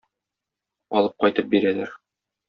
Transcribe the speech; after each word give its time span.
Алып 1.01 1.13
кайтып 1.25 1.51
бирәләр. 1.51 1.93